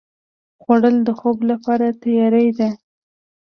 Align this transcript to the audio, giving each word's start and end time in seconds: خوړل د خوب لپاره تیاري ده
خوړل 0.61 0.95
د 1.07 1.09
خوب 1.19 1.37
لپاره 1.51 1.87
تیاري 2.01 2.47
ده 2.57 2.69